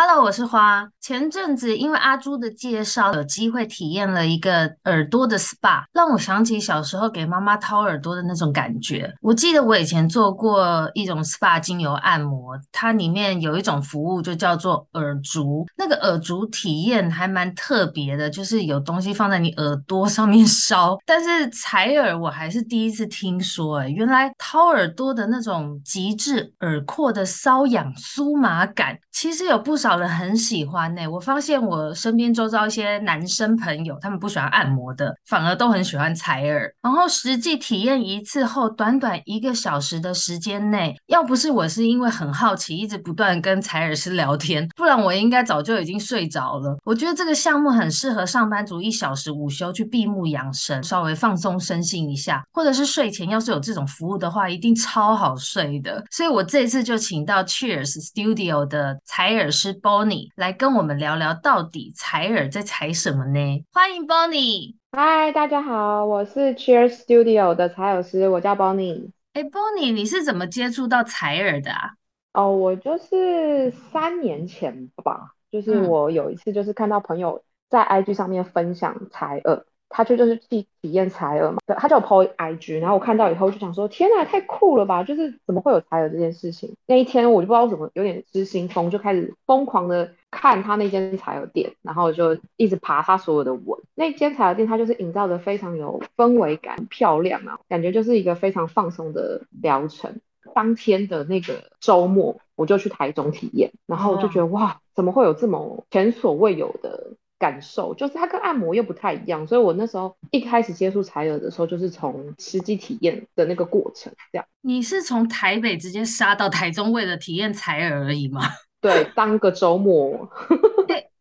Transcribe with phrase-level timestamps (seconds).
[0.00, 0.88] Hello，我是花。
[1.00, 9.12] 前阵子因为阿朱的介绍，有机会体验了一个耳朵的 SPA，让我想起小时候给妈妈掏耳朵的那种感觉。
[9.20, 15.66] 我记得我以前做过一种 SPA 精油按摩，它里面有一种服务就叫做耳烛。
[15.76, 20.96] 那个耳烛体验还蛮特别的，就是有东西放在你耳朵上面烧。
[21.04, 29.87] 但是采耳我还是第一次听说，哎，原来掏耳朵的那种极致耳廓的瘙痒酥麻感，其实有不少。
[29.88, 36.70] 老人很喜欢呢、我发现我身边周遭一些男生朋友，他们不喜欢按摩的，反而都很喜欢采耳。
[36.82, 46.76] 然后实际体验一次后，短短一个小时的时间内，要不是我是因为很好奇，一直不断跟采耳师聊天，不然我应该早就已经睡着了。
[46.84, 56.04] 我觉得这个项目很适合上班族一小时午休去闭目养神，稍微放松身心一下，或者是睡前要是有这种服务的话，一定超好睡的。
[56.10, 59.77] 所以我这次就请到 Cheers Studio 的采耳师。
[59.80, 63.64] Bonnie 来跟我们聊聊，到底采耳在采什么呢？
[63.72, 64.76] 欢迎 Bonnie。
[64.92, 69.10] 嗨，大家好，我是 Cheers Studio 的采耳师，我叫 Bonnie。
[69.34, 71.90] 哎，Bonnie，你是怎么接触到采耳的啊？
[72.32, 79.64] 哦，我就是三年前吧，就是我有一次就是看到朋友在 IG 上面分享采耳。
[79.88, 85.02] 他就就是去体验采耳嘛，他叫我 po IG，然后我看到以后就想说，天哪，太酷了吧！
[85.02, 86.74] 就是怎么会有采耳这件事情？
[86.86, 93.80] 那一天我就不知道怎么有点失心疯，就开始疯狂的看他那间采耳店，然后就一直爬他所有的文。
[93.94, 100.20] 那间采耳店它就是营造的非常有氛围感，漂亮啊，感觉就是一个非常放松的疗程。
[100.54, 107.12] 当天的那个周末，我就去台中体验，然后我就觉得、哦、哇，怎么会有这么前所未有的？
[107.38, 114.44] 感受就是它跟按摩又不太一样，所以我那时候一开始接触采耳的时候，就是从实际体验的那个过程这样。
[114.60, 118.42] 你是从台北直接杀到台中为了体验采耳而已吗？
[118.80, 120.28] 对，当个周末。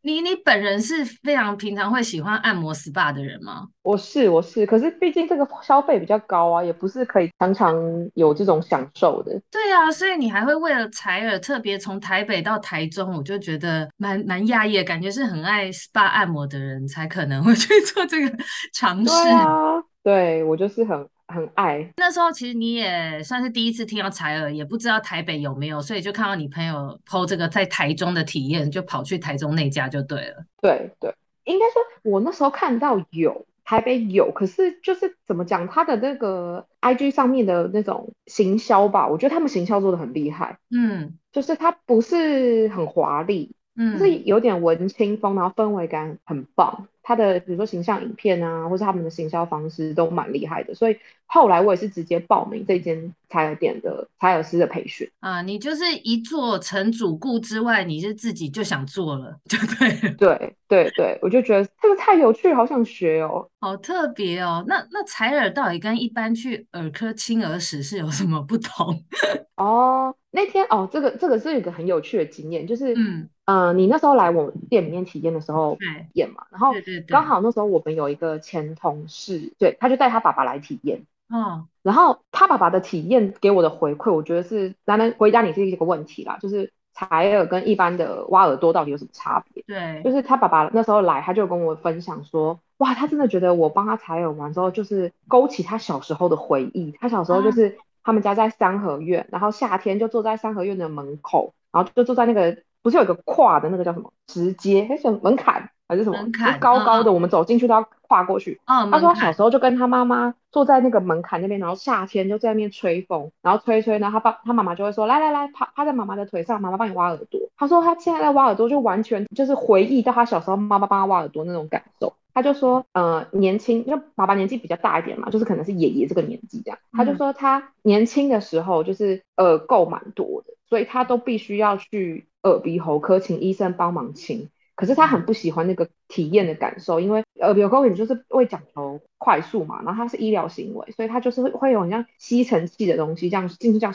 [0.07, 3.67] 你你本人是非常平常会喜欢按摩 SPA 的人吗？
[3.81, 7.75] 我是我是，可是毕竟这个消费比较高啊，也不是可以常常
[8.13, 9.33] 有这种享受的。
[9.51, 18.37] 对啊，所以你还会为了采耳特别从台北到台中，我就觉得蛮蛮讶异的，感觉是很爱 SPA 按摩的人才可能会去做这个
[18.73, 19.23] 尝试。
[19.23, 21.05] 对啊，对，我就是很。
[21.27, 21.93] 很爱。
[21.97, 30.45] 那时候其实你也算是第一次听到采耳，也不知道台北有没有，所以就看到你朋友 PO 这个在台中的体验，就跑去台中那家就对了。
[30.61, 40.57] 对对，应该说我那时候看到有台北有，可是就是怎么讲，他的那个 IG 上面的那种行销吧，我觉得他们行销做的很厉害。
[40.71, 46.87] 嗯，就是它不是很华丽，嗯，就是有点文青风，然后氛围感很棒。
[47.03, 55.41] 他的比如说形象影片啊，或是他们的行销方式都蛮厉害的，所以后来我也是直接报名这间采耳店的采耳师的培训啊。
[55.41, 60.11] 你就是一做成主顾之外，你是自己就想做了，对不 对？
[60.17, 64.65] 对对对，我就觉得这个太有趣，好想学哦，好特别哦。
[64.67, 69.01] 那那采耳到底跟一般去耳科清耳屎是有什么不同？
[69.55, 73.29] 哦，那天哦，这个这个是一个很有趣的经验，就是嗯。
[73.47, 75.85] 呃，你那时候来我们店里面体验的时候，体
[76.15, 76.73] 验嘛，然后
[77.07, 89.63] 刚好那时候我们有一个前同事，对，他就带他爸爸来体验，嗯，然后他爸爸的体验给我的回馈，我觉得是，来来回答你这一个问题啦，就是采耳跟一般的挖耳朵到底有什么差别？
[89.65, 102.57] 对，就是他爸爸那时候来，他就跟我分享说，哇，他真的觉得我帮他采耳完之后，就是勾起他小时候的回忆，他小时候就是他们家在三合院，然后夏天就坐在三合院的门口，然后就坐在那个。
[102.87, 106.21] 不是有一个跨的那个叫什么直阶还是门槛还是什么？
[106.21, 108.61] 门槛高高的，我们走进去都要跨过去。
[108.63, 117.41] 嗯，他说他小时候就跟他妈妈坐在那个门槛那边，然后夏天就在那边吹风，然后吹吹，然后他爸他妈妈就会说，来来来，趴趴在妈妈的腿上，妈妈帮你挖耳朵。
[117.57, 122.13] 他说他现在在挖耳朵，就完全就是回忆到他小时候妈妈帮他挖耳朵那种感受。
[122.33, 126.77] 他就说，呃，年轻，因为爸爸年纪比较大一点嘛，就是可能是爷爷这个年纪这样。
[126.91, 132.27] 他就说他年轻的时候就是耳垢蛮多的，所以他都必须要去。
[132.43, 143.93] 耳鼻喉科请医生帮忙清，可是他很不喜欢那个体验的感受，因为耳鼻喉科你就是会讲求快速嘛，然后它是医疗行为，所以它就是会会有很像吸尘器的东西这样进去这样，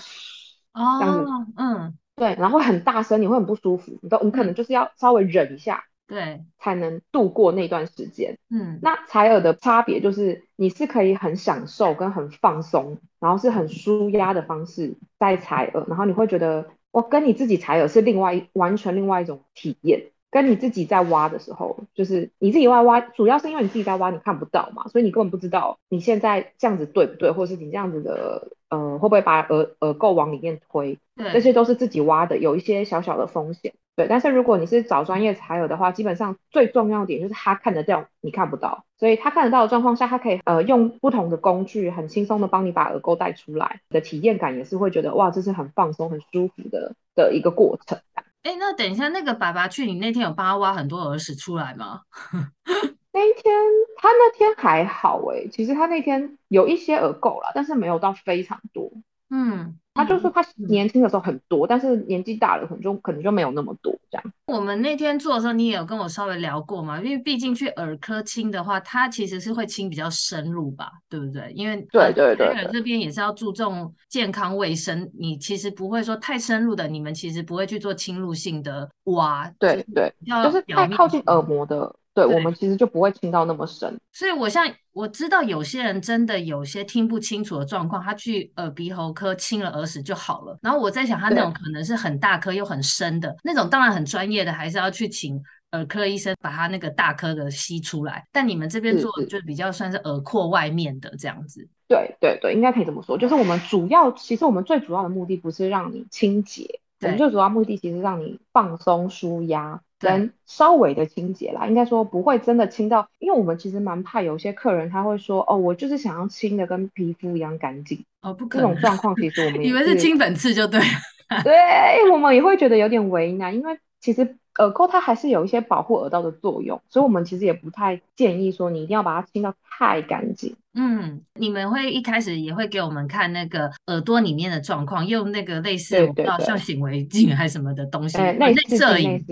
[0.75, 8.37] 哦，这样子，嗯，对，然后会很大声，你会很不舒服，你都你可能就是要稍微忍一下，对，才能度过那段时间。
[8.51, 16.67] 嗯，那采耳的差别就是你是可以很享受跟很放松，然后是很舒压的方式在采耳，然后你会觉得。
[16.93, 33.73] 我跟你自己采耳是另外完全另外一种体验，跟你自己在挖的时候，就是你自己挖挖，主要是因为你自己在挖，你看不到嘛，所以你根本不知道你现在这样子对不对，或是你这样子的，呃，会不会把耳耳垢往里面推，对，这些都是自己挖的，有一些小小的风险。
[33.95, 47.99] 对，但是如果你是找专业采耳的话，基本上最重要的点就是他看得到，你看不到，所以他看得到的状况下，他可以呃用不同的工具，很轻松的帮你把耳垢带出来，你的体验感也是会觉得哇，这是很放松、很舒服的的一个过程。
[48.45, 52.01] 哎，那等一下，那个爸爸去，你那天有帮他挖很多耳屎出来吗？
[53.13, 53.55] 那一天
[53.99, 58.91] 他那天还好哎，其实他那天有一些耳垢啦，但是没有到非常多。
[59.29, 59.79] 嗯。
[59.95, 64.25] 他就是他年轻的时候很多，嗯、但是年纪大了可能就可能就没有那么多这样。
[64.47, 66.99] 我们那天做的时候，你也有跟我稍微聊过嘛？
[67.01, 71.53] 因为毕竟去耳科清的话，它其实是会清比较深入吧，对不对？
[71.55, 79.51] 因为对对对，这边也是要注重健康卫生，你其实不会说太深入的，你们其实不会去做侵入性的挖。
[79.59, 81.95] 对对，就是太靠近耳膜的。
[82.15, 90.59] 对，对我们其实就不会听到那么深，所以我像我知道有些人真的有些听不清楚的状况，他去耳鼻喉科清了耳屎就好了。
[90.61, 98.25] 然后我在想，他那种可能是很大颗又很深的那种，当然很专业的，还是要去请耳科医生把他那个大颗的吸出来。
[98.31, 101.67] 但你们这边做的就比较算是耳廓外面的这样子。
[101.89, 103.17] 对对对，应该可以这么说。
[103.17, 109.81] 就是我们主要，其实我们最主要的目的不是让你清洁，我们最主要目的其实是让你放松舒压。
[110.03, 130.55] 能稍微的清洁啦，应该说不会真的清到，因为我们其实蛮怕有些客人他会说，哦，我就是想要清的跟皮肤一样干净，哦，不可能，这种状况其实我 们以为是清粉刺就对了， 对，我们也会觉得有点为难，因为其实耳垢它还是有一些保护耳道的作用，所以我们其实也不太建议说你一定要把它清到太干净。
[130.75, 139.23] 嗯，你们会一开始也会给我们看那个耳朵里面的状况，用那个类似我不知道像显微镜还是什么的东西，内摄影。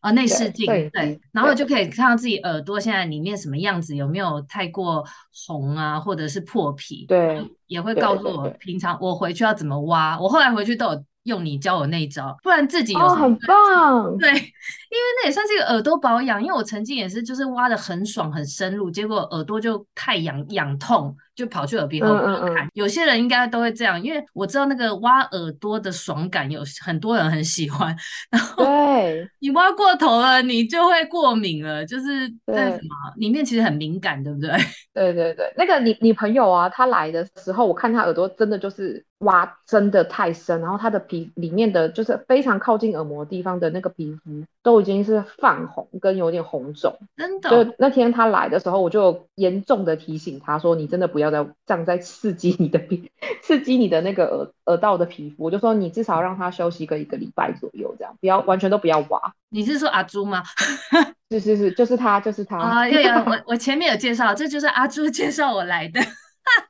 [0.00, 5.04] 哦，内视镜对，对，然后就可以看到自己耳朵现在里面什么样子，有没有太过
[5.46, 10.18] 红啊，或者是破皮，对，也会告诉我平常我回去要怎么挖。
[10.20, 14.16] 我后来回去都有用你教我那一招，不然自己有、哦、很棒。
[14.18, 21.16] 对， 因为那也算是一个耳朵保养，因为我曾经也是就是挖的很爽很深入，结果耳朵就太痒痒痛。
[21.38, 27.96] 就跑去耳鼻喉科看，嗯嗯嗯，有些人应该都会这样，因为我知道那个挖耳朵的爽感，有很多人很喜欢。
[28.28, 34.50] 然后对，你挖过头了，你就会过敏了，就是在什么里面其实很敏感，对不对？
[34.92, 46.98] 对对对，那个你你朋友啊，他来的时候，我看他耳朵真的就是挖真的太深，然后他的皮里面的就是非常靠近耳膜地方的那个皮肤都已经是泛红跟有点红肿。
[47.16, 53.10] 真的，就那天他来的时候，我就严重的提醒他说：“你真的不要。”在这样在刺激你的皮，
[53.42, 59.20] 刺激你的那个耳耳道的皮肤，我就说你至少让他休息个一个礼拜左右，这样不要完全都不要挖。
[59.50, 60.42] 你是说阿朱吗？
[61.30, 62.88] 是是是，就是他，就是他啊！
[62.88, 66.00] 对呀，我我前面有介绍，这就是阿朱介绍我来的。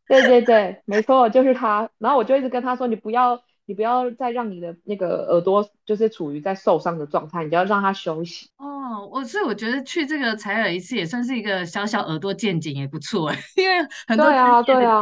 [0.08, 1.88] 对对对，没错，就是他。
[1.98, 3.40] 然后我就一直跟他说，你不要。
[3.68, 8.48] 你不要再让你的那个耳朵就是处于在受伤的状态，你就要让它休息。
[8.56, 13.76] 哦，我所以我觉得去这个采耳一次也算是一个小小耳朵见景，也不错哎，因为
[14.06, 15.00] 很多对啊对啊，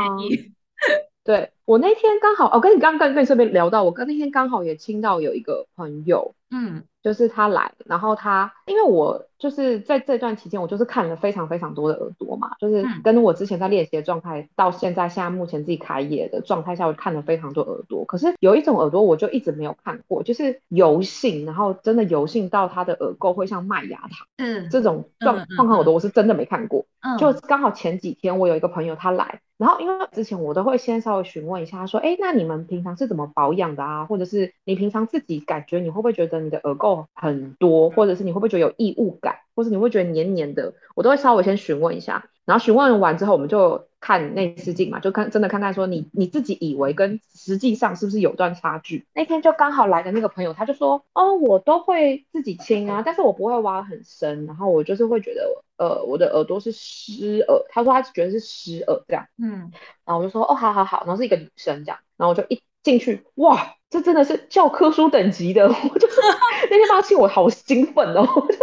[1.23, 6.83] 对我那天刚好，我、哦、跟你刚刚跟你这边聊到，我跟那天刚好也听到有一个朋友，嗯。
[7.03, 18.05] 就是他来，然后他，因为我就是在这段期间，我就是看了非常非常多的耳朵嘛，就是跟我之前在练习的状态到现在，现在目前自己开业的状态下，我看了非常多耳朵。
[18.07, 26.87] 可是有一种耳朵我就一直没有看过，就是油性，然后真的油性到它的耳垢会像麦芽糖，嗯，这种状状况耳朵我是真的没看过。
[27.03, 34.05] 嗯，就刚好前几天我有一个朋友他来，然后因为之前我都会先稍微询问问一下，说，哎，那你们平常是怎么保养的啊？
[34.05, 42.27] 或者是你平常自己感觉你会不会觉得你的耳垢很多，或者是你会不会觉得有异物感，或者你会觉得黏黏的，我都会稍微先询问一下。
[42.45, 49.05] 然后询问完之后，我们就看内视镜嘛，就看真的看看说你你自己以为跟实际上是不是有段差距。
[49.13, 59.73] 那天就刚好来的那个朋友，他就说，哦，我都会自己清啊，但是我不会挖很深，然后我就是会觉得，呃，我的耳朵是湿耳，他说他觉得是湿耳这样，嗯，
[60.05, 63.75] 然后我就说，哦，好好好，然后是一个女生这样，然后我就一进去，哇。
[63.89, 66.21] 这真的是教科书等级的， 我就是
[66.69, 68.61] 那天发现我好兴奋哦，我就是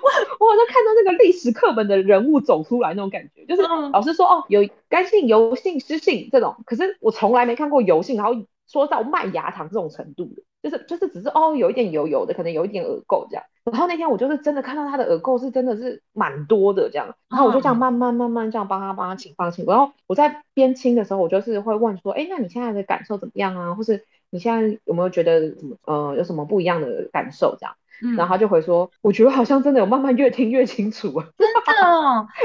[0.00, 3.60] 我，我好像看到那个历史课本的人物走出来那种感觉，就是
[3.92, 8.32] 老师说哦，有干性、油性、湿性这种，可是我从来没看过油性，然后
[8.66, 13.44] 说到麦芽糖这种程度的，就是就是只是哦有一点油油的，可能有一点耳垢这样。
[13.64, 23.74] 然后那天我就是真的看到他的耳垢是真的是蛮多的这样，然后我就这样慢慢慢慢这样帮他帮他清帮他清，然后我在边清的时候，我就是会问说，哎，那你现在的感受怎么样啊？
[23.74, 27.76] 或是你现在有没有觉得怎么呃有什么不一样的感受这样？
[28.02, 32.26] 嗯、然后他就回说，我觉得好像真的有慢慢越听越清楚啊，真的哦。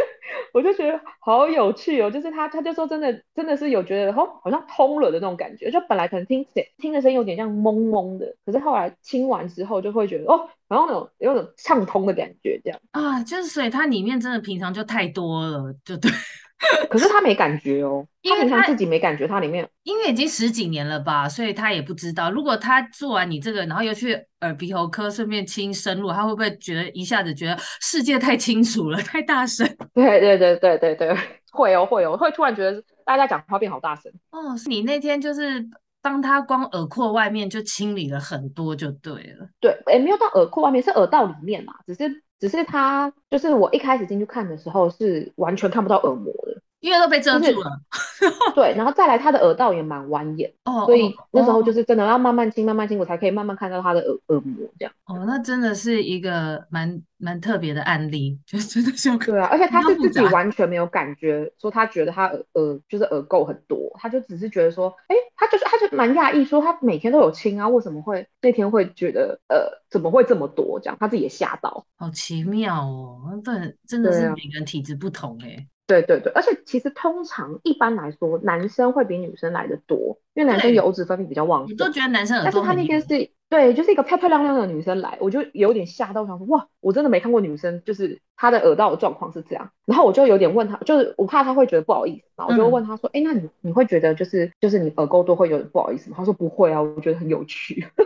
[0.54, 5.72] 我就觉得好有趣哦，就是他，他就说真的，真的是有觉得哦，好像通了的那种感觉。
[5.72, 16.12] 就本来可能听起听的声音有点像懵懵的，可是后来听完之后就会觉得哦，然后那种有种畅通的感觉，这样啊，就是所以它里面真的平常就太多了，就对。
[16.90, 22.32] 可是他没感觉哦，因为他自己没感觉，他里面因为已经十几年了吧，所以他也不知道。
[22.32, 29.68] 如果他做完你这个，然后又去耳鼻喉科顺便清深入，他会不会觉得一下子觉得世界太清楚了，太大声？
[29.94, 31.18] 对对对对对对，
[31.52, 34.12] 会哦会哦，会突然觉得大家讲话变好大声。
[34.32, 35.64] 哦，是你那天就是
[36.02, 39.48] 帮他光耳廓外面就清理了很多就对了。
[39.60, 42.24] 对，也没有到耳廓外面，是耳道里面嘛，只是。
[42.39, 46.62] 只是他，就是我一开始进去看的时候，是完全看不到耳膜的。
[46.80, 47.72] 因为都被遮住了，
[48.54, 54.94] 对，然后再来他的耳道也蛮蜿蜒，哦，所以那时候就是真的要慢慢清，慢慢清，我才可以慢慢看到他的耳耳膜这样。
[55.06, 75.68] 哦，那真的是一个蛮蛮特别的案例，就真的是对啊，而且他是自己完全没有感觉，说他觉得他耳耳就是耳垢很多，他就只是觉得说，哎，他就是他就蛮讶异，说他每天都有清啊，为什么会那天会觉得呃怎么会这么多这样，他自己也吓到，好奇妙哦，对，真的是每个人体质不同哎、欸。
[75.88, 81.72] 对对对，而且其实通常一般来说，男生会比女生来的多，因为男生油脂分泌比较旺盛。
[81.72, 83.08] 你都觉得男生很多，但是他那天是
[83.50, 89.72] 对，就是一个漂漂亮亮的女生来，我就有点吓到，我想说哇，我真的没看过女生，就是她的耳道的状况是这样。
[89.86, 96.17] 然后我就有点问她，就是我怕她会觉得不好意思，然后我就问她说，哎、嗯，那你你会觉得就是就是你耳垢多会有点不好意思吗？
[96.17, 97.88] 她说不会啊，我觉得很有趣。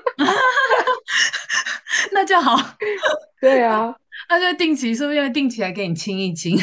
[2.14, 2.56] 那就好。
[3.40, 3.96] 对啊，
[4.30, 6.56] 那就定期是不是要定期来给你清一清？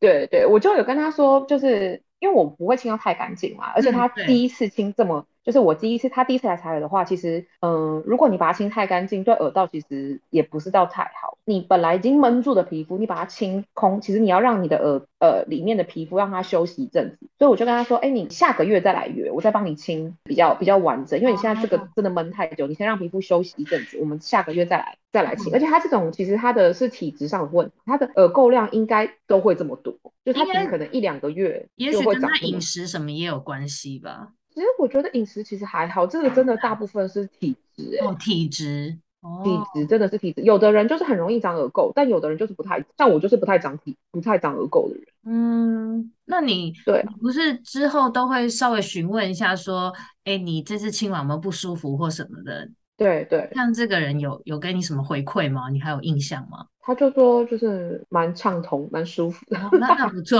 [0.00, 5.26] 对对，我就有跟他说，就是因为我不会清到太干净嘛，而且他第一次清这么。
[5.42, 11.38] 嗯就是我第一次，他第一次来采耳的话，其实，嗯、呃，如果你把它清太干净，对耳道其实也不是到太好。
[11.46, 17.26] 你本来已经闷住的皮肤，你把它清空，其实你要让你的耳呃里面的皮肤让它休息一阵子。
[17.38, 25.52] 所以我就跟他说，哎，你下个月再来约，我再帮你清比较比较完整，因为你现在这个真的闷太久，你先让皮肤休息一阵子，我们下个月再来再来清。
[25.54, 32.12] 而且他这种其实他的是体质上的问题，他的耳垢量应该都会这么多，就他可能一两个月就会长。
[32.12, 34.32] 也许跟他饮食什么也有关系吧。
[34.60, 40.42] 其实我觉得饮食其实还好，这个真的大部分是体质、欸、哦，体质，哦、体质真的是体质。
[40.42, 45.06] 有的人就是很容易长耳垢，但有的人就是不太，像我就是不太长体，不太长耳垢的人。
[45.24, 49.90] 嗯，那你对，不是之后都会稍微询问一下，说，
[50.24, 52.68] 哎，你这次清完有没有不舒服或什么的？
[52.98, 55.70] 对对，像这个人有有给你什么回馈吗？
[55.70, 56.66] 你还有印象吗？
[56.80, 59.58] 他就说就是蛮畅通，蛮舒服的。
[59.58, 60.38] 哦、那那不错。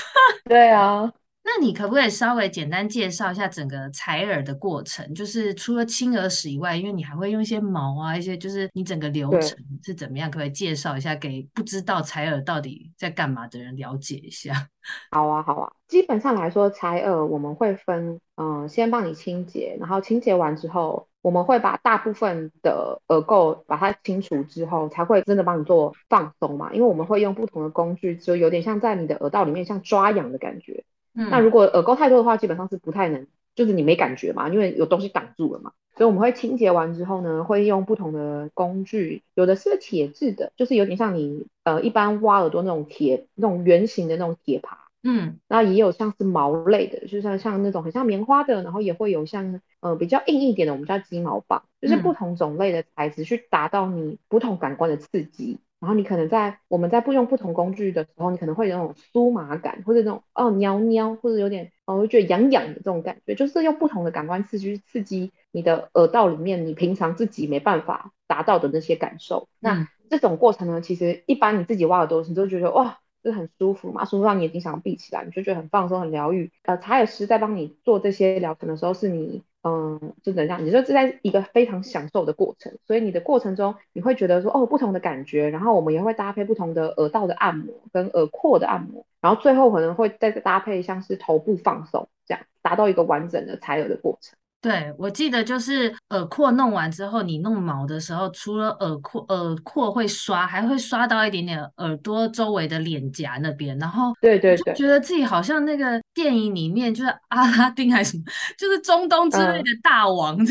[0.48, 1.12] 对啊。
[1.50, 5.14] 那你可不可以稍微简单介绍一下整个采耳的过程？
[5.14, 10.30] 就是除了清耳屎以外，因为你还会用一些毛啊，一些就是你整个流程是怎么样？
[10.30, 14.68] 可不可以介绍一下给不知道采耳到底在干嘛的人了解一下？
[15.10, 15.72] 好啊，好啊。
[15.88, 26.74] 基本上来说，采耳我们会分，嗯、呃，先帮你清洁，然后清洁完之后，我们会把大部分的耳垢把它清除之后，才会真的帮你做放松嘛。
[26.74, 30.84] 因为我们会用不同的工具，就有点像在你的耳道里面像抓痒的感觉。
[31.18, 35.72] 嗯、那如果耳垢太多的话，基本上是不太能，就是你没感觉嘛，因为有东西挡住了嘛。
[35.96, 44.76] 所以我们会清洁完之后呢，会用不同的工具，有的是铁质的，就是有点像你呃一般挖耳朵那种铁，那种圆形的那种铁耙。
[45.02, 55.58] 嗯，那也有像是毛类的，就像像那种很像棉花的，然后也会有像呃比较硬一点的，我们叫鸡毛棒，就是不同种类的材质去达到你不同感官的刺激。
[55.80, 69.48] 然后你可能在我们在不用不同工具的时候，你可能会有那种酥麻感，或者那种哦尿尿，或者有点哦会觉得痒痒的这种感觉，就是用不同的感官刺激去刺激你的耳道里面你平常自己没办法达到的那些感受。
[69.60, 76.50] 嗯、那这种过程呢，其实一般你自己挖耳朵，你就觉得哇，就很舒服嘛，舒服到你眼睛想要闭起来，你就觉得很放松、很疗愈。
[76.64, 79.44] 呃，茶耳师在帮你做这些疗程的时候，是你。
[79.62, 94.38] 嗯，就这样，你就是在一个非常享受的过程，所以你的过程中你会觉得说，哦，不同的感觉，然后我们也会搭配不同的耳道的按摩跟耳廓的按摩，然后最后可能会再搭配像是头部放松，这样达到一个完整的采耳的过程。
[94.68, 108.24] 对，我记得就是耳廓弄完之后，你弄毛的时候，除了耳廓耳廓会刷，还会刷到一点点耳朵周围的脸颊那边，然后对对对，就觉得自己好像那个电影里面就是阿拉丁还是什么，
[108.58, 110.36] 就是中东之类的大王。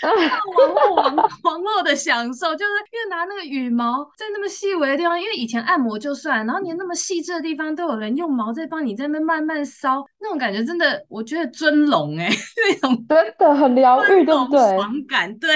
[0.00, 0.14] 嗯
[0.54, 12.30] 皇后王皇后 的享受，就是因为拿那个羽毛在那么细微的地方，因为以前按摩就算，然后连那么细致的地方都有人用毛在帮你在那慢慢搔，那种感觉真的，我觉得尊龙哎、欸，
[12.68, 14.76] 那种真的很疗愈，对不对？
[14.76, 15.48] 爽感对。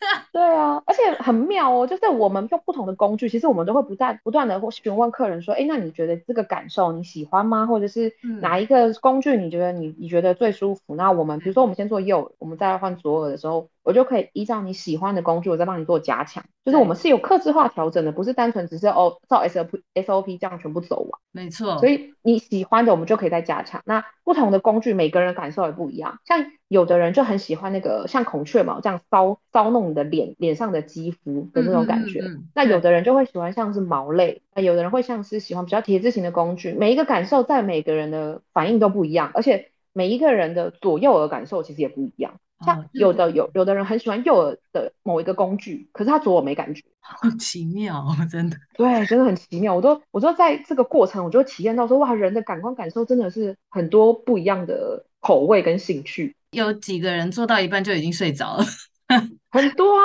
[0.32, 7.66] 对啊，而且很妙哦，就是我们用不同的工具，其实我们都会不断不断的询问客人说，哎，那你觉得这个感受你喜欢吗？
[7.66, 10.96] 或者是哪一个工具你觉得你你觉得最舒服？
[10.96, 16.44] 那我们比如说我们先做右，我们再换左耳的时候，我就可以依照你喜欢的工具，我再帮你做加强。
[16.64, 21.20] 就是我们是有客制化调整的，不是单纯只是哦照 SOP SOP 这样全部走完。
[21.32, 23.82] 没错，所以你喜欢的我们就可以再加强。
[23.84, 26.20] 那不同的工具，每个人感受也不一样。
[26.24, 32.20] 像有的人就很喜欢那个像孔雀毛这样搔搔弄你的脸脸上的肌肤的那种感觉。
[32.20, 36.72] 嗯嗯嗯，那有的人就会喜欢像是毛类，那有的人会像是喜欢比较铁质型的工具。
[36.72, 42.34] 每一个感受在每个人的反应都不一样，而且每一个人的左右耳感受其实也不一样。
[42.64, 48.56] 像有的有有的人很喜欢右耳的某一个工具，可是他左耳没感觉，好奇妙，真的。
[48.74, 49.74] 对，真的很奇妙。
[49.74, 56.34] 我都我都在这个过程，我就体验到说，哇，人的感官感受真的是很多不一样的口味跟兴趣。
[56.50, 58.64] 有几个人做到一半就已经睡着了，
[59.50, 60.02] 很多啊，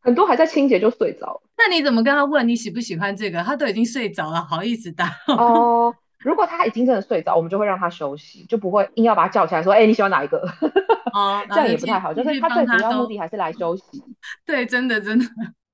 [0.00, 1.42] 很多还在清洁就睡着了。
[1.58, 3.42] 那你怎么跟他问你喜不喜欢这个？
[3.42, 5.10] 他都已经睡着了，好意思打？
[5.28, 5.94] 哦。
[6.24, 10.38] 如果他已经真的睡着，我们就会让他休息，就不会硬要把他叫起来说：“哎、欸，你喜欢哪一个？”
[11.12, 12.14] 哦， 这样也不太好。
[12.14, 14.02] 就是他最主要目的还是来休息。
[14.46, 15.26] 对，真的真的。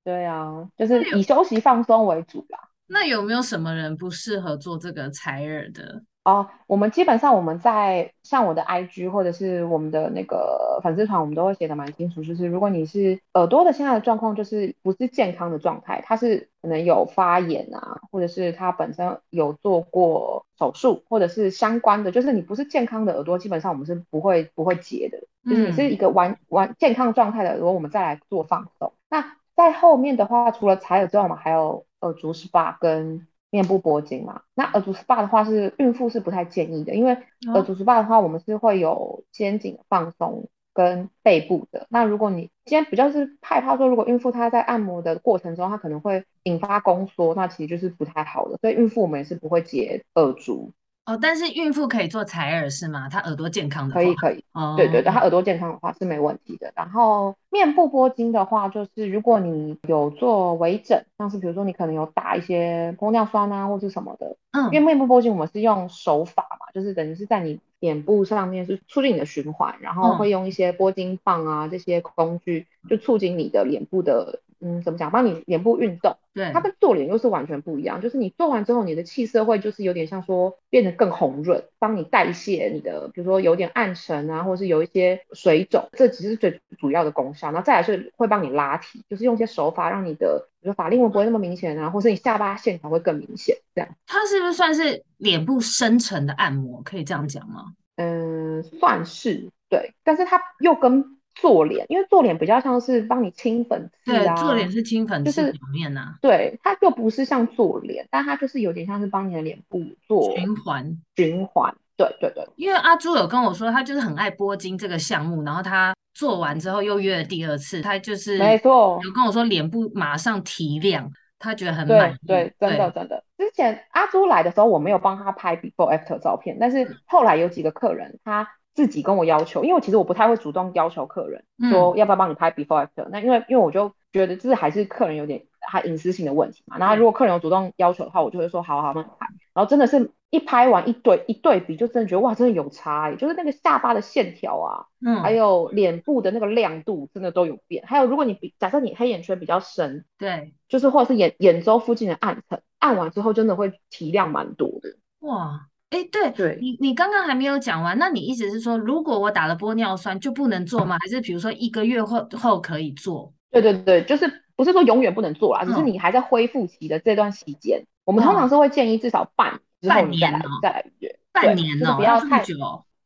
[0.03, 2.57] 对啊，就是以休息放松为主吧。
[2.87, 6.01] 那有没有什么人不适合做这个采耳的？
[6.29, 25.19] 哦，我们基本上我们在像我的 IG 或者是我们的那个粉丝团，我们都会写的蛮清楚，就是如果你是耳朵的现在的状况就是不是健康的状态，它是可能有发炎啊，或者是它本身有做过手术，或者是相关的，就是你不是健康的耳朵，基本上我们是不会不会结的，
[25.49, 28.93] 就是你是一个完完健康状态的耳朵，我们再来做放松。
[29.09, 37.17] 那在后面的话，除了采耳之外，我们还有耳足 SPA 跟面部拨筋嘛，那耳足 SPA 的话是孕妇是不太建议的，因为
[37.53, 41.87] 耳足 SPA 的话，我们是会有肩颈放松跟背部的。
[41.89, 48.57] 那如果你今天比较是害怕说，如果孕妇她在按摩的过程中，她可能会引发宫缩，那其实就是不太好的。
[48.61, 50.71] 所以孕妇我们也是不会接耳足。
[51.09, 53.09] 哦，但是孕妇可以做采耳是吗？
[53.09, 56.71] 她耳朵健康的话可以可以，哦，对对对，她耳朵健康的话是没问题的。
[56.75, 74.41] 然后面部拨筋的话，就是如果你有做微整，像是比如说你可能有打一些玻尿酸啊，或是什么的，嗯，因为面部拨筋我们是用手法嘛，就是等于是在你脸部上面是促进你的循环，然后会用一些拨筋棒啊这些工具，就促进你的脸部的。
[74.61, 75.09] 嗯，怎么讲？
[75.11, 78.01] 帮你脸部运动，对，它跟做脸又是完全不一样。
[78.01, 87.47] 就是你做完之后，你的气色会就是有点像说变得更红润，帮你代谢你的，比如说有点暗沉啊，或者是有一些水肿，这其实是最主要的功效。
[87.51, 93.55] 然后再来是会帮你拉提，就是用一些手法让你的，比如说法令纹不会那么明显啊，或是你下巴线条会更明显。
[93.73, 96.81] 这样，它是不是算是脸部深层的按摩？
[96.83, 97.73] 可以这样讲吗？
[97.95, 101.18] 嗯，算是对，但是它又跟。
[101.41, 112.47] 做脸，因为做脸比较像是帮你清粉刺啊，对，做脸是清粉刺表面呐、啊就是，对，它就不是像做脸，但它就是有点像是帮你的脸部做循环，循环，对对对。
[112.55, 123.23] 因为阿朱有跟我说，他就是很爱拨筋这个项目，然后他做完之后又约了第二次，他就是没错，有跟我说脸部马上提亮，他觉得很满意，对，对，真的真的。
[123.37, 128.47] 之前阿朱来的时候，我没有帮他拍 before after 照片，但是后来有几个客人他。
[128.75, 133.09] 自己跟我要求，因为其实我不太会主动要求客人说要不要帮你拍 before after，嗯。
[133.11, 136.77] 那因为因为我就觉得这还是客人有点他隐私性的问题嘛。
[136.77, 139.27] 然后如果客人有主动要求的话，我就会说好好那拍。
[139.53, 147.83] 然后真的是一拍完一对一对比，就真的觉得哇，真的有差欸，就是那个下巴的线条啊，嗯，还有脸部的那个亮度真的都有变。
[147.85, 154.95] 还有如果你比假设你黑眼圈比较深，对，就是或者是眼眼周附近的暗沉，按完之后真的会提亮蛮多的。
[155.19, 155.65] 哇。
[155.89, 160.97] 哎，对，对你，你刚刚还没有讲完，那你意思是说，如果我打了玻尿酸就不能做吗？
[160.99, 163.33] 还是比如说一个月后后可以做？
[163.51, 172.55] 对对对，就是不是说永远不能做啦，只是你还在恢复期的这段期间，我们通常是会建议至少半之后你再来再来约，半年哦，就是、不要太久。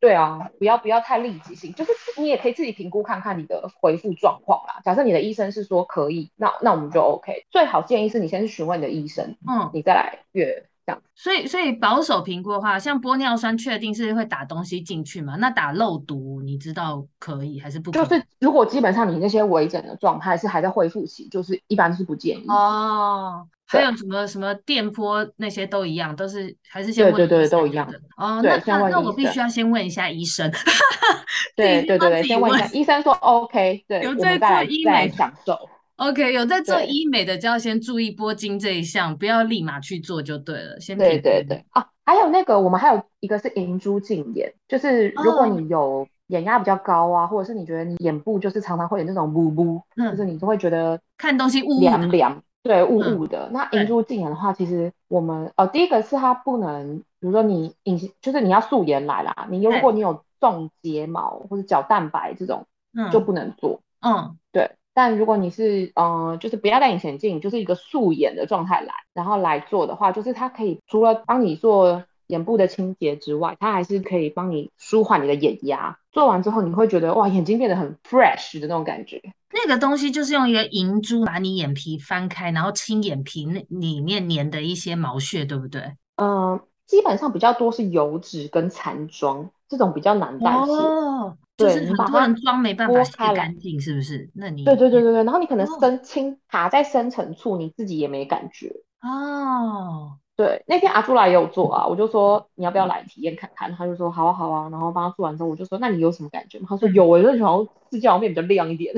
[0.01, 4.81] 对啊，不要不要太立即性，就是你也可以自己评估看看你的恢复状况啦。
[4.83, 7.45] 假设你的医生是说可以，那那我们就 OK。
[7.49, 10.65] 最好建议是你先去询问你的医生，嗯，你再来约。
[10.85, 15.35] 这样，所以所以保守评估的话，像玻尿酸确定是会打东西进去嘛？
[15.37, 18.03] 那打肉毒，你知道可以还是不可以？
[18.03, 23.47] 就是如果基本上你那些微整的状态是还在恢复期，就是一般是不建议哦。
[23.65, 28.39] 还有什么什么电波那些都一样，都是还是先问对对对都一样的哦。
[28.43, 30.51] 那那那我必须要先问一下医生。
[31.55, 35.57] 对对对对，先问一下医生说 OK，对，有在做医美享受。
[35.97, 40.79] OK，有在做医美的就要先注意拨筋这一项，不要立马去做就对了。
[40.79, 53.47] 先对对对啊，还有那个我们还有一个是银珠净眼，就是如果你有眼压比较高啊，或者是你觉得你眼部就是常常会有那种雾雾，嗯，就是你就会觉得看东西雾凉凉，对，雾雾的。
[53.51, 62.65] 嗯、那银珠净眼的话，其实我们哦，第一个是它不能，比如说你隐形，就是你要素颜来啦，你如果你有重睫毛或者角蛋白这种，
[62.97, 64.71] 嗯，就不能做，嗯，对。
[64.93, 75.97] 但如果你是嗯、呃，就是不要戴隐形眼镜，就是一个素颜的状态来，然后来做的话，就是它可以除了帮你做眼部的清洁之外，它还是可以帮你舒缓你的眼压。
[76.11, 79.21] 做完之后，你会觉得哇，眼睛变得很 fresh 的那种感觉。
[79.51, 85.81] 那个东西就是用一个银珠把你眼皮翻开，然后清眼皮那里面粘的一些毛屑，对不对？
[86.15, 90.71] 嗯、呃，基本上比较多是油脂跟残妆，这种比较难代谢。
[90.71, 94.29] 哦对，你把它妆没办法洗干净，是不是？
[94.33, 100.17] 那你对对对对对，然后你可能深清卡在深层处，你自己也没感觉哦。
[100.35, 103.71] 对，那天阿朱来也有做啊，我就说你要不要来体验看看？
[103.75, 106.65] 他就说好啊好啊，然后帮他做完之后，我就说那你有什么感觉吗？
[106.69, 108.95] 他说有，我就想要视觉面比较亮一点。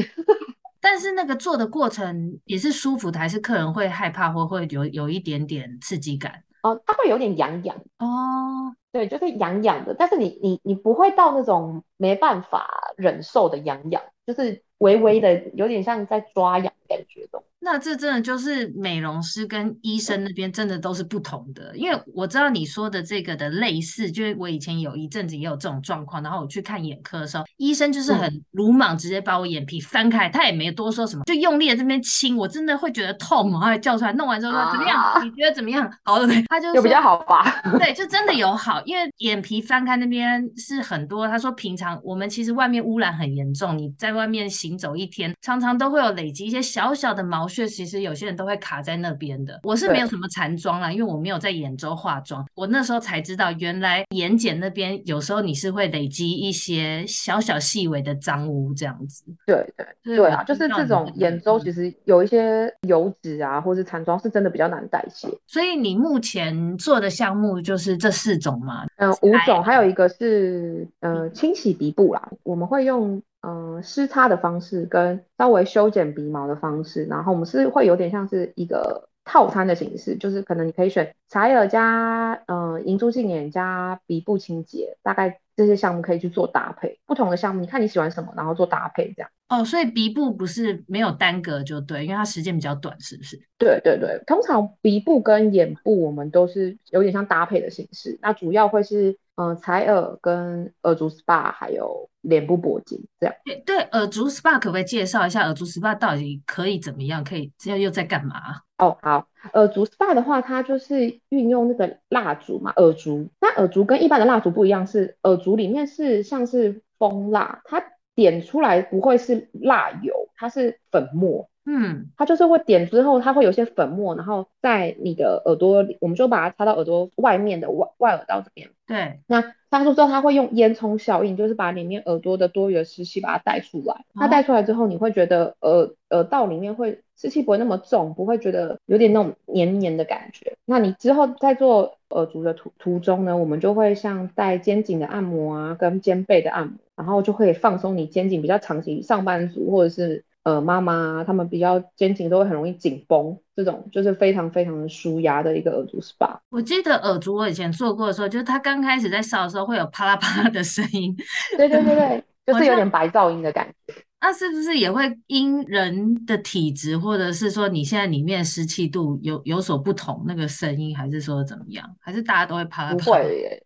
[0.85, 6.43] 但是那个做的过程也是舒服的，还是客人会害怕或会有有一点点刺激感？
[6.61, 8.71] 哦，它会有点痒痒哦。
[8.91, 17.41] 对，就是痒痒的，但是你你你不会到那种没办法忍受的痒痒，就是微微的，有点像在抓痒感觉的。
[17.59, 35.01] 那这真的就是美容师跟医生那边真的都是不同的，因为我知道你说的这个的类似，就是我以前有一阵子也有这种状况，然后我去看眼科的时候，医生就是很鲁莽，直接把我眼皮翻开，他也没多说什么，就用力的这边亲，我真的会觉得痛，然后叫出来，弄完之后说怎么样？
[35.01, 35.91] 啊、你觉得怎么样？
[36.03, 36.43] 好了没？
[36.43, 37.63] 他就说比较好吧？
[37.79, 48.35] 对，就真的有好，因为眼皮翻开那边是很多，他说平常我们其实外面污染很严重，你在外面行走一天，常常都会有累积一些小小的毛屑，其实有些人。
[48.35, 49.61] 都会卡在那边的。
[49.63, 52.45] 我是没有什么残妆啦，因为我没有在眼周化妆。
[52.53, 59.23] 我那时候才知道，原来眼睑那边有时候你是会累积一些小小细微的脏污这样子。
[59.45, 59.65] 对
[60.03, 65.29] 对对啊，就是这种眼周其实有一些油脂啊，或是残妆是真的比较难代谢。
[65.47, 68.85] 所以你目前做的项目就是这四种吗？
[68.97, 73.23] 嗯、呃，五种，还有一个是呃清洗鼻部啦，我们会用。
[73.45, 89.29] 嗯，湿擦的方式跟稍微修剪鼻毛的方式，然后我们是会有点像是一个套餐的形式，就是可能你可以选采耳加嗯银珠净眼加鼻部清洁，大概这些项目可以去做搭配，不同的项目你看你喜欢什么，然后做搭配这样。
[89.47, 93.39] 哦，所以鼻部不是没有单隔就对，因为它时间比较短，是不是？
[93.59, 99.19] 对对对，通常鼻部跟眼部我们都是有点像搭配的形式，那主要会是。
[99.35, 103.35] 嗯，采耳跟耳足 SPA 还有脸部铂金这样。
[103.43, 107.23] 对对，耳足 SPA 可不可以介绍一下耳足 SPA 到底可以怎么样？
[107.23, 108.35] 可以又又在干嘛？
[108.77, 113.29] 哦，好，耳足 SPA 的话，它就是运用那个蜡烛嘛，耳烛。
[113.41, 117.83] 那耳烛跟一般的蜡烛不一样，是耳烛里面是像是蜂蜡，它
[118.15, 121.49] 点出来不会是蜡油，它是粉末。
[121.67, 128.69] 嗯，它就是会点之后，它会有些粉末，然后在你的耳朵里，我们就把它插到耳朵外面的外外耳道这边。
[128.85, 134.05] 对，那擦出之后，它会用烟囱效应，就是把里面耳朵的多余的湿气把它带出来。
[134.13, 140.55] 它带出来之后，你会觉得耳耳道里面会湿气不会那么重，不会觉得有点那种黏黏的感觉。
[140.65, 150.23] 那你之后在做耳足的途途中呢，我们就会像带肩颈的按摩啊，跟肩背的按摩，然后就可以放松你肩颈比较长期上班族或者是。
[150.45, 156.37] 呃，妈妈他们比较肩颈都会很容易紧绷，这种就是非常非常的舒压的一个耳烛 SPA。
[156.51, 161.15] 我记得耳烛我以前做过的时候，就是它刚开始在烧的时候会有啪啦啪啦的声音。
[161.57, 163.95] 对对对对， 就是有点白噪音的感觉。
[164.21, 171.87] 那是不是也会因人的体质，或者是说你现在里面湿气度有有所不同，那个声音还是说怎么样？
[171.99, 173.03] 还是大家都会啪啦啪啦？
[173.03, 173.63] 不会耶，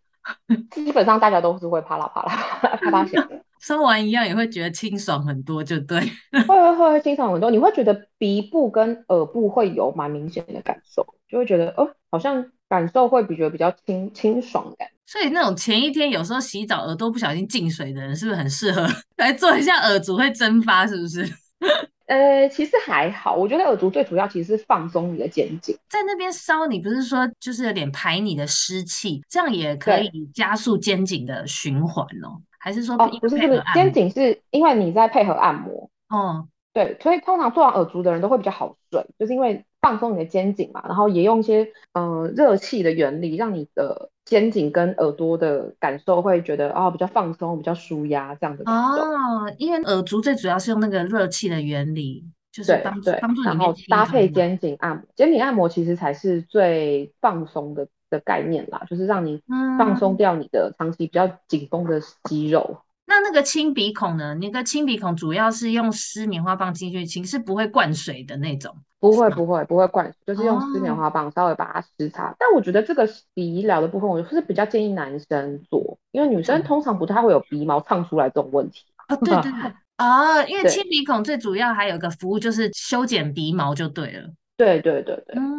[0.71, 2.29] 基本上大家都是会啪啦啪啦
[2.61, 3.41] 啪啦啪啦响的。
[3.59, 5.99] 烧完一样也会觉得清爽很多，就对。
[6.47, 14.87] 会会会清爽很多，你会觉得鼻部跟耳部会有蛮明显的感受，就会觉得哦，好像感受会比觉得比较清清爽感。
[15.05, 20.85] 所以那种前一天有时候洗澡耳朵不小心进水的人，是不是很适合 来做一下耳足会蒸发？
[20.87, 21.27] 是不是？
[22.05, 32.41] 呃，其实还好，我觉得耳烛最主要其实是放松你的肩颈，在那边烧，你不是说就是有点排你的湿气，这样也可以加速肩颈的循环哦。
[32.59, 57.87] 还是说哦，不是，不是，肩颈是因为你在配合按摩，嗯，对，所以通常做完耳足的人都会比较好睡，就是因为放松你的肩颈嘛，然后也用一些嗯热气的原理，让你的肩颈跟耳朵的感受会觉得哦比较放松，比较舒压这样的哦，因为耳足最主要是用那个热气的原理，就是帮助帮助你，然后搭配肩颈按摩，肩颈按摩其实才是最放松的。
[58.09, 59.41] 的概念啦，就是让你
[59.77, 62.65] 放松掉你的长期比较紧绷的肌肉。
[62.69, 62.77] 嗯。
[63.09, 64.35] 那那那个清鼻孔呢？
[64.35, 68.75] 那个清鼻孔主要是用湿棉花棒进去清，是不会灌水的那种。
[68.99, 72.31] 不会不会不会灌水，就是用湿棉花棒稍微把它湿擦。
[72.31, 78.83] 哦、但我觉得这个鼻医疗的部分，我是比较建议男生做，因为女生通常不太会有鼻毛唱出来这种问题。
[79.07, 84.29] 啊、哦，对对对， 啊、哦，因为清鼻孔最主要还有一个服务就是修剪鼻毛就对了。
[84.55, 85.58] 对对对对，嗯，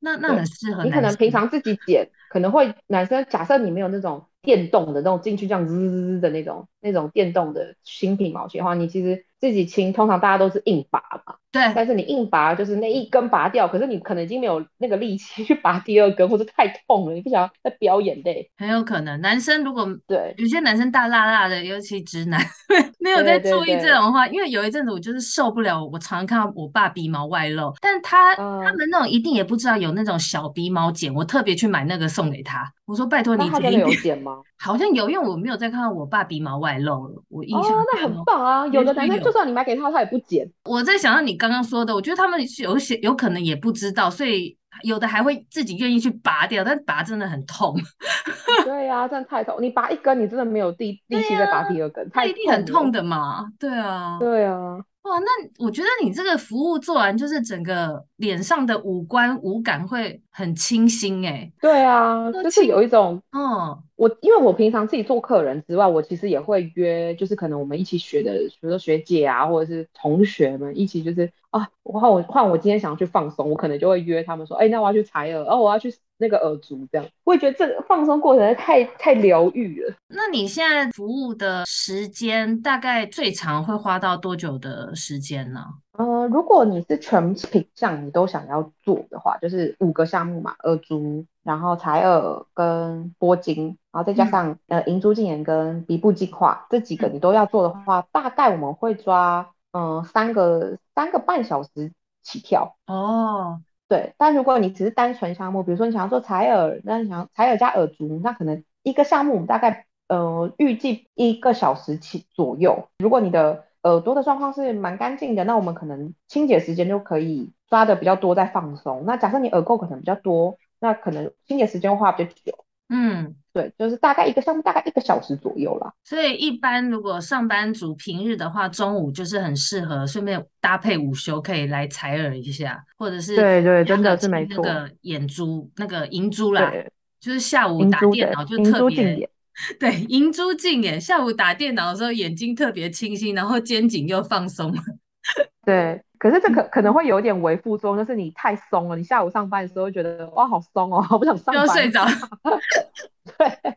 [0.00, 0.82] 那那很适合。
[0.82, 9.24] 你可能平常自己剪，可能会男生假设你没有那种电动的那种进去这样滋滋滋的那种那种电动的新品毛线的话，你其实。
[9.40, 11.36] 自己清，通常大家都是硬拔嘛。
[11.52, 11.72] 对。
[11.74, 18.50] 但是你硬拔，就是那一根拔掉，可是你可能已经没有那个力气 去拔第二根，或者太痛了，你不想要再飙眼泪。
[18.56, 22.40] 很有可能，男生如果对有些男生大辣辣的，尤其直男
[23.00, 32.64] 没有在注意这种的话，因为有一阵子我就是受不了，我常常看到我爸鼻毛外露，但他、呃、他们那种一定也不知道有那种小鼻毛剪，我特别去买那个送给他。
[32.86, 33.80] 我说拜托你剪一点。
[33.80, 34.38] 有剪吗？
[34.58, 37.22] 好像有，因为我没有再看到我爸鼻毛外露了。
[37.28, 38.66] 我印象、哦、那很棒啊！
[38.66, 40.50] 有的男生就算你买给他，他也不剪。
[40.64, 47.74] 我在想到你刚刚说的，我觉得他们有些有可能也不知道，所以有的还会自己愿意去拔掉，但拔真的很痛。
[48.66, 49.56] 对呀、啊，真的太痛！
[49.58, 53.46] 你拔一根，你真的没有力力气再拔第二根，它、啊、一定很痛的嘛。
[53.58, 54.76] 对啊，对啊。
[55.02, 61.52] 哇，那我觉得你这个服务做完，就是整个脸上的五官五感会很清新哎、欸。
[61.60, 75.94] 对啊，就是有一种，嗯，我因为我平常自己做客人之外，我其实也会约，就是可能我们一起学的，比如说学姐啊，或者是同学们一起，就是啊，我换我换我今天想要去放松，我可能就会约他们说，哎、欸，那我要去采耳，哦我要去。
[76.20, 79.94] 那个耳烛这样，我也觉得这个放松过程太太疗愈了。
[80.08, 85.64] 那你现在服务的时间大概最长会花到多久的时间呢？
[85.92, 103.60] 呃，如果你是全品项你都想要做的话，就是五个项目嘛，耳烛，然后采耳跟拨筋，然后再加上、嗯、呃银珠净眼跟鼻部净化这几个你都要做的话，嗯、大概我们会抓嗯、呃、三个三个半小时起跳哦。
[103.90, 112.88] 对，但如果你只是单纯项目，比如说你想要做采耳，那你想采耳加耳烛，那可能一个项目大概呃预计一个小时起左右。
[113.00, 119.02] 如果你的耳朵的状况是蛮干净的，那我们可能清洁时间就可以抓的比较多再放松。
[119.06, 122.64] 那假设你耳垢可能比较多，那可能清洁时间会花比较久。
[122.92, 125.92] 嗯，对，就是大概一个项目大概一个小时左右啦。
[126.02, 134.56] 所以一般如果上班族平日的话，中午就是很适合顺便搭配午休，可以来采耳一下，或者是对对，真的是没错。
[134.56, 136.72] 那个眼珠，那个银珠啦，
[137.20, 139.30] 就是下午打电脑就特别
[139.78, 144.74] 对银珠净眼，下午打电脑的时候眼睛特别清新，然后肩颈又放松。
[145.64, 146.02] 对。
[146.20, 152.04] 可是这可可能会有点为副作用，就是你太松了，你下午上班的时候会觉得哇好松哦，好不想上班，要睡着。
[153.38, 153.74] 对，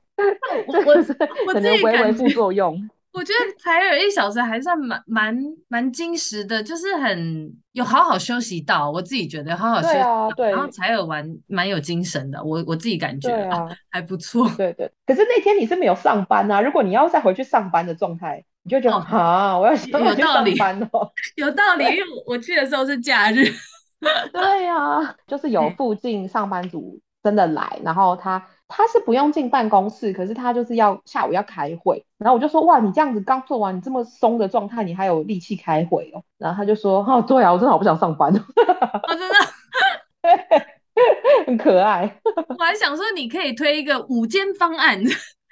[0.68, 0.78] 我
[1.48, 2.78] 我可能微微副作用。
[3.14, 8.90] 我觉得采耳一小时还算蛮蛮蛮精实的，就是很有好好休息到。
[8.90, 12.44] 我自己觉得好好休息，啊、对，然后采耳完蛮有精神的。
[12.44, 14.50] 我我自己感觉啊还不错。
[14.58, 14.92] 对对。
[15.06, 16.60] 可是那天你是没有上班啊？
[16.60, 21.12] 如果你要再回去上班的状态，你就觉得啊、哦，我要先回去上班哦。
[21.36, 23.46] 有道理，因为我去的时候是假日。
[24.34, 28.48] 对呀、啊，就是有附近上班族真的来，然后他。
[28.76, 36.24] 他是不用进办公室，可是他就是要下午要开会，然后我就说哇，你这样子刚做完，你这么松的状态，你还有力气开会哦？
[36.40, 39.36] 然后他就说哦，对啊，我真的好不想上班，我真的，
[41.46, 42.20] 很可爱。
[42.26, 45.00] 我还想说你可以推一个午间方案，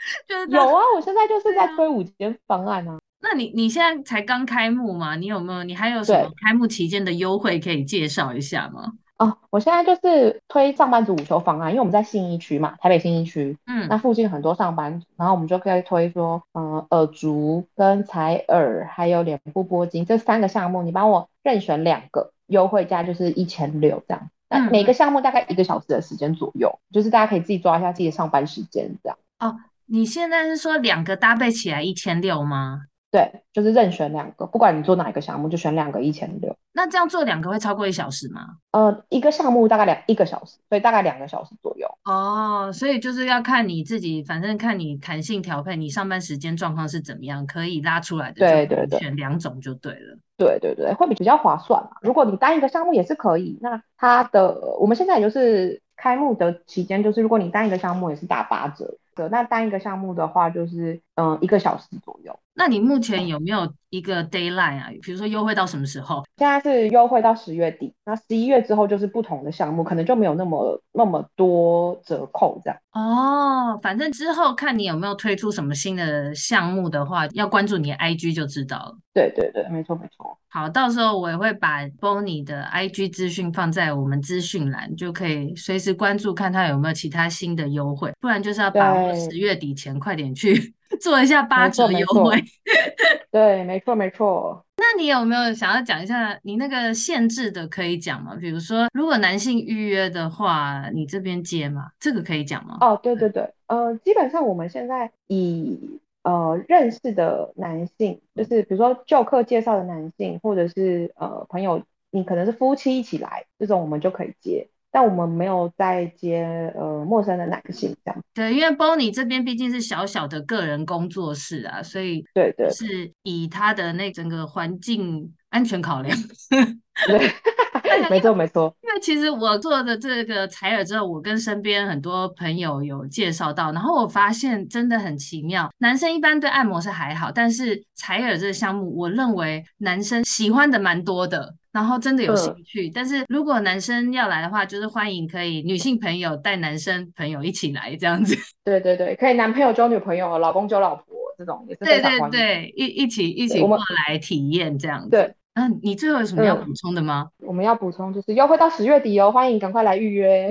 [0.28, 3.00] 就是有啊，我现在就是在推五间方案啊。
[3.22, 5.16] 那你你现在才刚开幕嘛？
[5.16, 5.64] 你有没有？
[5.64, 8.94] 你还有什么开幕期间的优惠可以介绍一下吗？
[9.18, 29.18] 哦，我现在就是推上班族午休方案，因为我们在信义区嘛，台北信义区，嗯，那附近很多上班族，然后我们就可以推说，嗯，耳烛跟采耳还有脸部拨筋这三个项目，你帮我任选两个，优惠价就是一千六这样，那每个项目大概一个小时的时间左右，就是大家可以自己抓一下自己的上班时间这样。
[29.40, 29.60] 哦，
[29.92, 32.84] 你现在是说两个搭配起来一千六吗？
[33.12, 36.56] 对，就是任选两个，不管你做哪一个项目，就选两个一千六。
[36.72, 38.56] 那这样做两个会超过一小时吗？
[38.72, 41.86] 呃，一个项目大概两一个小时，所以大概两个小时左右。
[42.06, 48.36] 哦，所以就是要看你自己，反正看你弹性调配，你上班时间状况是怎么样，可以拉出来的。
[48.36, 50.18] 对对对，选两种就对了。
[50.38, 51.90] 对对对，会比较划算嘛。
[52.02, 58.96] 如果你单一个项目也是可以，那它的我们现在也就是开幕的期间，就是如果你单一个项目也是打八折。
[59.30, 62.38] 那单一个项目的话，就是嗯一个小时左右。
[62.54, 64.90] 那你目前有没有一个 deadline 啊？
[65.02, 66.24] 比如说优惠到什么时候？
[66.38, 72.78] 现在是优惠到十月底，那十一月之后就是不同的项目，可能就没有那么那么多折扣这样。
[72.92, 78.98] 哦，反正之后看你有没有推出什么新的项目的话，要关注你的 IG 就知道了。
[79.14, 80.38] 对对对，没错没错。
[80.50, 88.12] 好，到时候我也会把 Bonnie 的 IG 资讯放在我们资讯栏，就可以随时关注，看他有没有其他新的优惠。
[88.20, 90.76] 不然就是要把握十月底前快点去。
[91.02, 92.42] 做一下八折优惠，
[93.32, 94.64] 对，没错没错。
[94.78, 98.36] 那你有没有想要讲一下你那个限制的可以讲吗？
[98.40, 101.90] 比如说，如果男性预约的话，你这边接吗？
[102.00, 102.78] 这个可以讲吗？
[102.82, 114.68] 哦，对对对，呃，基本上我们现在以呃认识的男性，就是比如说旧客介绍的男性，或者是呃朋友，你可能是夫妻一起来，这种我们就可以接。
[114.92, 118.22] 但我们没有在接呃陌生的男性这样。
[118.34, 126.18] 对，因为 Bonnie 这边毕竟是小小的个人工作室啊，所以对对是以他的那整个环境安全考量。
[127.08, 127.32] 对，
[128.12, 128.76] 没错没错。
[128.82, 135.72] 因为其实我做的这个采耳之后，我跟身边很多朋友有介绍到，然后我发现真的很奇妙。
[135.78, 141.56] 男生一般对按摩是还好，但是采耳这个项目，我认为男生喜欢的蛮多的。
[141.72, 148.36] 然后真的有兴趣，嗯，但是如果男生要来的话，就是欢迎可以女性朋友带男生朋友一起来这样子。
[148.66, 151.06] 对对对，可以男朋友揪女朋友，老公揪老婆
[151.38, 152.30] 这种也是非常欢迎。
[152.30, 155.10] 对对对，一一起一起过来体验这样子。
[155.10, 157.30] 对，嗯，你最后有什么要补充的吗？
[157.40, 160.50] 嗯，我们要补充就是优惠到十月底哦，欢迎赶快来预约。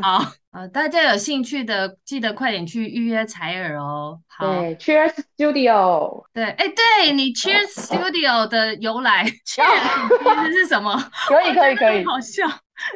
[0.00, 0.24] 好。
[0.52, 4.18] 呃，大家有兴趣的，记得快点去预约采耳哦。
[4.26, 6.24] 好对，Cheers Studio。
[6.32, 10.92] 对，哎，对你 Cheers Studio 的由来， Cheers 是什么？
[11.28, 12.04] 可以，可以，可以。
[12.04, 12.44] 好笑。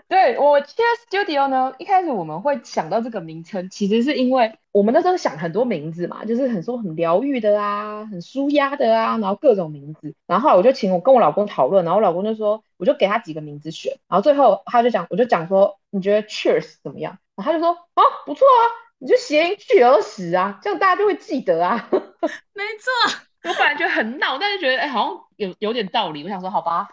[0.09, 10.12] 对我 Cheers Studio 呢，一开始我们会想到这个名称，其实是因为我们那时候想很多名字嘛，就是很说很疗愈的啊，很舒压的啊，然后各种名字。
[10.27, 17.19] 然后后来我就请我跟我老公讨论，然后我老公就说，我就给他几个名字选，然后最后他就讲，我就讲说，你觉得 Cheers 怎么样？
[17.37, 18.62] 然后他就说啊，不错啊，
[18.99, 21.88] 你就谐音去而死啊，这样大家就会记得啊。
[22.55, 23.18] 没错，
[23.51, 26.23] 我本来觉得很闹，但是觉得哎，好像有有点道理。
[26.23, 26.87] 我想说，好吧，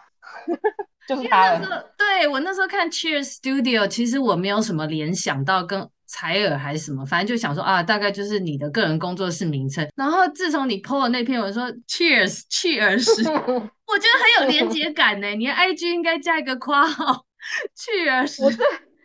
[1.08, 1.94] 就是他了。
[1.96, 9.88] 对，我那时候看 Cheers Studio，其实我没有什么联想到跟采耳还是什么，反正就想说啊，大概就是你的个人工作室名称。
[9.96, 15.28] 然后自从你 PO 了那篇文说 Cheers 去耳屎，我觉得很有连接感呢。
[15.28, 17.24] 你的 IG 应该加一个括号
[17.74, 18.42] 去耳屎。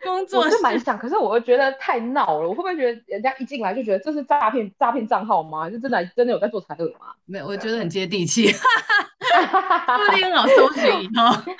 [0.02, 2.48] 工作我是蛮想，可是我又觉得太闹了。
[2.48, 5.68] 我会不会觉得人家一进来就觉得这是诈骗诈骗账号吗？
[5.70, 7.06] 就真的真的有在做采耳吗？
[7.26, 11.52] 没有，我觉得很接地气， 不一定老搜寻以后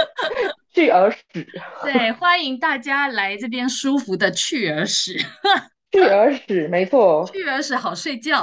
[0.72, 1.46] 去耳屎。
[1.82, 5.18] 对，欢迎大家来这边舒服的去耳屎。
[5.92, 7.26] 去耳屎，没错。
[7.32, 8.42] 去耳屎好睡觉，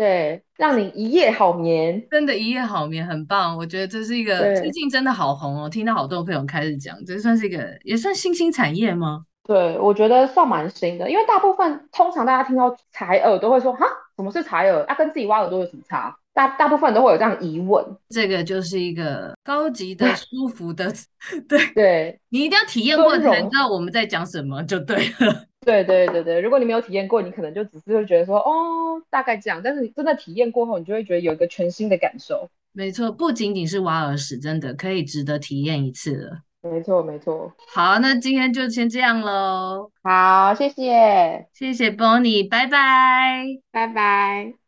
[0.00, 3.54] 对，让你一夜好眠，真的，一夜好眠很棒。
[3.58, 9.26] 我觉得这是一个最近真的好红哦，听到好多朋友开始讲，这算是一个也算新兴产业吗？
[9.44, 14.78] 对，我觉得算蛮新的，因为大部分通常大家听到采耳都会说，哈，什么是采耳？
[14.80, 16.16] 要、啊、跟自己挖耳朵有什么差？
[16.32, 17.84] 大大部分都会有这样疑问。
[18.10, 20.92] 这个就是一个高级的、舒服的，
[21.48, 25.46] 对对，你一定要体验过才知道我们在讲什么，就对了。
[25.66, 29.60] 对对对对，如果你没有体验过，你可能就只是会觉得说，哦，大概这样。
[29.62, 32.48] 但是你真的体验过后，你就会觉得有一个全新的感受。
[32.72, 36.38] 没错，不仅仅是挖耳屎，真的可以值得体验一次了。
[36.62, 37.52] 没错没错。
[37.74, 39.90] 好，那今天就先这样喽。
[40.02, 44.59] 好，谢谢，谢谢 Bonnie，拜拜，拜拜。